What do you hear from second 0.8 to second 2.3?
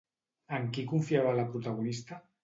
confiava la protagonista?